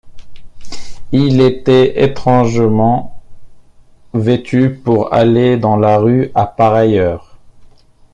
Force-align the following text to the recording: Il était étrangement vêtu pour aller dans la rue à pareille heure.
Il 1.11 1.41
était 1.41 2.03
étrangement 2.03 3.21
vêtu 4.15 4.71
pour 4.73 5.13
aller 5.13 5.57
dans 5.57 5.77
la 5.77 5.99
rue 5.99 6.31
à 6.33 6.47
pareille 6.47 6.97
heure. 6.97 7.37